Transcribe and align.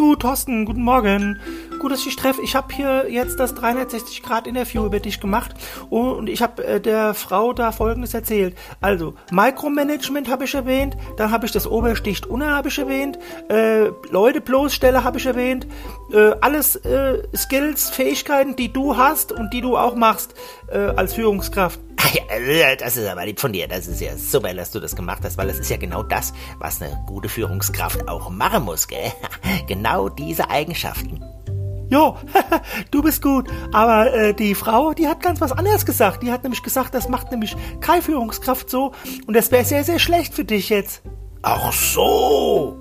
Thorsten, 0.00 0.64
guten 0.64 0.82
Morgen. 0.82 1.38
Gut, 1.78 1.92
dass 1.92 2.06
ich 2.06 2.16
treffe. 2.16 2.40
Ich 2.42 2.56
habe 2.56 2.74
hier 2.74 3.10
jetzt 3.10 3.38
das 3.38 3.54
360 3.54 4.22
Grad 4.22 4.46
Interview 4.46 4.86
über 4.86 4.98
dich 4.98 5.20
gemacht 5.20 5.52
und 5.90 6.28
ich 6.28 6.40
habe 6.40 6.64
äh, 6.64 6.80
der 6.80 7.12
Frau 7.12 7.52
da 7.52 7.70
Folgendes 7.70 8.14
erzählt. 8.14 8.56
Also 8.80 9.14
Micromanagement 9.30 10.30
habe 10.30 10.44
ich 10.44 10.54
erwähnt, 10.54 10.96
dann 11.18 11.30
habe 11.30 11.44
ich 11.44 11.52
das 11.52 11.66
Obersticht 11.66 12.26
Unter 12.26 12.50
habe 12.50 12.68
ich 12.68 12.78
erwähnt, 12.78 13.18
äh, 13.50 13.88
Leute 14.10 14.40
bloßstelle 14.40 15.04
habe 15.04 15.18
ich 15.18 15.26
erwähnt, 15.26 15.66
äh, 16.12 16.32
alles 16.40 16.76
äh, 16.76 17.22
Skills, 17.36 17.90
Fähigkeiten, 17.90 18.56
die 18.56 18.72
du 18.72 18.96
hast 18.96 19.32
und 19.32 19.52
die 19.52 19.60
du 19.60 19.76
auch 19.76 19.96
machst 19.96 20.34
äh, 20.72 20.78
als 20.78 21.12
Führungskraft. 21.12 21.78
Das 22.78 22.96
ist 22.96 23.08
aber 23.08 23.26
lieb 23.26 23.40
von 23.40 23.52
dir. 23.52 23.68
Das 23.68 23.86
ist 23.86 24.00
ja 24.00 24.16
super, 24.16 24.54
dass 24.54 24.70
du 24.70 24.80
das 24.80 24.96
gemacht 24.96 25.22
hast, 25.24 25.36
weil 25.36 25.48
das 25.48 25.58
ist 25.58 25.70
ja 25.70 25.76
genau 25.76 26.02
das, 26.02 26.32
was 26.58 26.80
eine 26.80 27.02
gute 27.06 27.28
Führungskraft 27.28 28.08
auch 28.08 28.30
machen 28.30 28.64
muss, 28.64 28.88
gell? 28.88 29.12
Genau 29.66 30.08
diese 30.08 30.50
Eigenschaften. 30.50 31.22
Jo, 31.90 32.16
du 32.90 33.02
bist 33.02 33.20
gut. 33.20 33.48
Aber 33.72 34.12
äh, 34.14 34.34
die 34.34 34.54
Frau, 34.54 34.92
die 34.92 35.08
hat 35.08 35.20
ganz 35.20 35.40
was 35.40 35.52
anderes 35.52 35.84
gesagt. 35.84 36.22
Die 36.22 36.30
hat 36.30 36.44
nämlich 36.44 36.62
gesagt, 36.62 36.94
das 36.94 37.08
macht 37.08 37.30
nämlich 37.30 37.56
keine 37.80 38.02
Führungskraft 38.02 38.70
so. 38.70 38.92
Und 39.26 39.34
das 39.34 39.50
wäre 39.50 39.64
sehr, 39.64 39.84
sehr 39.84 39.98
schlecht 39.98 40.34
für 40.34 40.44
dich 40.44 40.68
jetzt. 40.68 41.02
Ach 41.42 41.72
so. 41.72 42.79